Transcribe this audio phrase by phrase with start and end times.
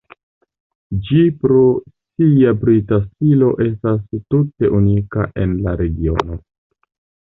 [1.09, 1.59] Ĝi pro
[1.91, 6.45] sia brita stilo estas tute unika en la regiono.